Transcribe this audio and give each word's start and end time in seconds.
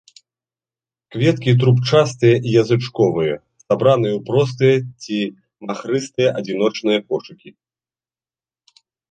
Кветкі 1.15 1.51
трубчастыя 1.63 2.35
і 2.51 2.55
язычковыя, 2.63 3.35
сабраныя 3.65 4.13
ў 4.15 4.19
простыя 4.31 4.75
ці 5.01 5.19
махрыстыя 5.69 6.29
адзіночныя 6.41 6.99
кошыкі. 7.09 7.49